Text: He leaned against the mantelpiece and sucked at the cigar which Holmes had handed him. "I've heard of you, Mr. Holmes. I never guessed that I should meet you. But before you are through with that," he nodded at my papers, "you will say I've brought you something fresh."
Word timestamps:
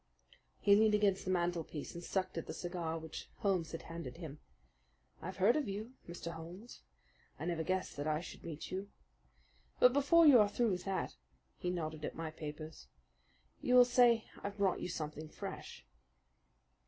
He 0.59 0.75
leaned 0.75 0.95
against 0.95 1.25
the 1.25 1.29
mantelpiece 1.29 1.93
and 1.93 2.03
sucked 2.03 2.35
at 2.35 2.47
the 2.47 2.55
cigar 2.55 2.97
which 2.97 3.29
Holmes 3.41 3.71
had 3.71 3.83
handed 3.83 4.17
him. 4.17 4.39
"I've 5.21 5.37
heard 5.37 5.55
of 5.55 5.67
you, 5.69 5.93
Mr. 6.09 6.31
Holmes. 6.31 6.81
I 7.39 7.45
never 7.45 7.61
guessed 7.61 7.97
that 7.97 8.07
I 8.07 8.19
should 8.19 8.43
meet 8.43 8.71
you. 8.71 8.89
But 9.79 9.93
before 9.93 10.25
you 10.25 10.39
are 10.39 10.49
through 10.49 10.71
with 10.71 10.85
that," 10.85 11.17
he 11.59 11.69
nodded 11.69 12.03
at 12.03 12.15
my 12.15 12.31
papers, 12.31 12.87
"you 13.61 13.75
will 13.75 13.85
say 13.85 14.25
I've 14.41 14.57
brought 14.57 14.81
you 14.81 14.89
something 14.89 15.29
fresh." 15.29 15.85